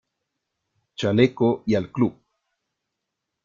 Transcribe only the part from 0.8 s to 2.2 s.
¡chaleco y al club!